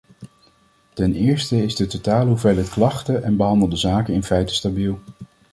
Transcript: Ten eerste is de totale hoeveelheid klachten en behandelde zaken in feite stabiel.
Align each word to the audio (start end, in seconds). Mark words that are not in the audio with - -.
Ten 0.93 1.15
eerste 1.15 1.63
is 1.63 1.75
de 1.75 1.87
totale 1.87 2.25
hoeveelheid 2.29 2.69
klachten 2.69 3.23
en 3.23 3.35
behandelde 3.37 3.75
zaken 3.75 4.13
in 4.13 4.23
feite 4.23 4.53
stabiel. 4.53 4.99